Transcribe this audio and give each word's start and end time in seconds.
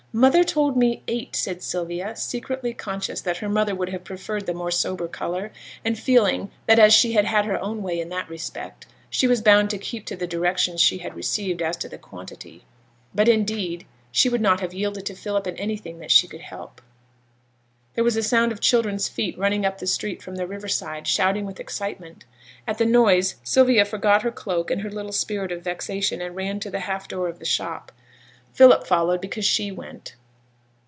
'Mother 0.13 0.43
told 0.43 0.75
me 0.75 1.03
eight,' 1.07 1.37
said 1.37 1.63
Sylvia, 1.63 2.17
secretly 2.17 2.73
conscious 2.73 3.21
that 3.21 3.37
her 3.37 3.47
mother 3.47 3.73
would 3.73 3.87
have 3.91 4.03
preferred 4.03 4.45
the 4.45 4.53
more 4.53 4.69
sober 4.69 5.07
colour; 5.07 5.53
and 5.85 5.97
feeling 5.97 6.51
that 6.65 6.77
as 6.77 6.93
she 6.93 7.13
had 7.13 7.23
had 7.23 7.45
her 7.45 7.57
own 7.63 7.81
way 7.81 7.97
in 8.01 8.09
that 8.09 8.27
respect, 8.27 8.85
she 9.09 9.25
was 9.25 9.41
bound 9.41 9.69
to 9.69 9.77
keep 9.77 10.05
to 10.07 10.17
the 10.17 10.27
directions 10.27 10.81
she 10.81 10.97
had 10.97 11.15
received 11.15 11.61
as 11.61 11.77
to 11.77 11.87
the 11.87 11.97
quantity. 11.97 12.65
But, 13.15 13.29
indeed, 13.29 13.85
she 14.11 14.27
would 14.27 14.41
not 14.41 14.59
have 14.59 14.73
yielded 14.73 15.05
to 15.05 15.15
Philip 15.15 15.47
in 15.47 15.55
anything 15.55 15.99
that 15.99 16.11
she 16.11 16.27
could 16.27 16.41
help. 16.41 16.81
There 17.95 18.03
was 18.03 18.17
a 18.17 18.23
sound 18.23 18.51
of 18.51 18.59
children's 18.59 19.07
feet 19.07 19.37
running 19.37 19.65
up 19.65 19.77
the 19.79 19.87
street 19.87 20.21
from 20.21 20.35
the 20.35 20.45
river 20.47 20.67
side, 20.67 21.07
shouting 21.07 21.45
with 21.45 21.57
excitement. 21.57 22.25
At 22.67 22.79
the 22.79 22.85
noise, 22.85 23.35
Sylvia 23.45 23.85
forgot 23.85 24.23
her 24.23 24.31
cloak 24.31 24.69
and 24.71 24.81
her 24.81 24.91
little 24.91 25.13
spirit 25.13 25.53
of 25.53 25.63
vexation, 25.63 26.19
and 26.21 26.35
ran 26.35 26.59
to 26.59 26.69
the 26.69 26.81
half 26.81 27.07
door 27.07 27.29
of 27.29 27.39
the 27.39 27.45
shop. 27.45 27.93
Philip 28.53 28.85
followed 28.85 29.21
because 29.21 29.45
she 29.45 29.71
went. 29.71 30.15